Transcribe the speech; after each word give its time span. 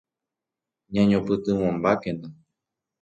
Ñañopytyvõmbákena. 0.93 2.27